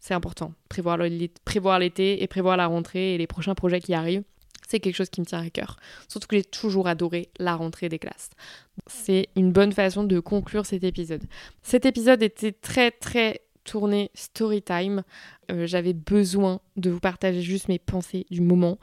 [0.00, 0.54] C'est important.
[0.68, 4.24] Prévoir l'été et prévoir la rentrée et les prochains projets qui arrivent.
[4.66, 5.76] C'est quelque chose qui me tient à cœur.
[6.08, 8.30] Surtout que j'ai toujours adoré la rentrée des classes.
[8.88, 11.22] C'est une bonne façon de conclure cet épisode.
[11.62, 13.40] Cet épisode était très très
[13.70, 15.04] tournée Storytime.
[15.52, 18.78] Euh, j'avais besoin de vous partager juste mes pensées du moment.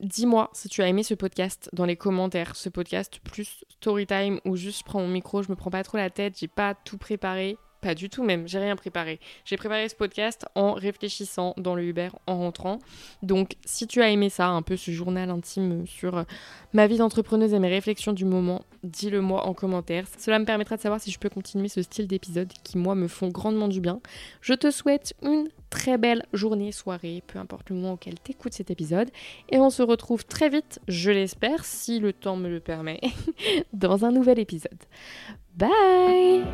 [0.00, 4.54] Dis-moi si tu as aimé ce podcast dans les commentaires, ce podcast plus Storytime où
[4.56, 6.98] juste je prends mon micro, je me prends pas trop la tête, j'ai pas tout
[6.98, 7.56] préparé,
[7.86, 9.20] pas du tout même, j'ai rien préparé.
[9.44, 12.80] J'ai préparé ce podcast en réfléchissant dans le Uber en rentrant.
[13.22, 16.24] Donc si tu as aimé ça, un peu ce journal intime sur euh,
[16.72, 20.08] ma vie d'entrepreneuse et mes réflexions du moment, dis-le moi en commentaire.
[20.18, 23.06] Cela me permettra de savoir si je peux continuer ce style d'épisode qui moi me
[23.06, 24.00] font grandement du bien.
[24.40, 28.54] Je te souhaite une très belle journée, soirée, peu importe le moment auquel tu écoutes
[28.54, 29.10] cet épisode.
[29.50, 33.00] Et on se retrouve très vite, je l'espère, si le temps me le permet,
[33.72, 34.82] dans un nouvel épisode.
[35.56, 36.44] Bye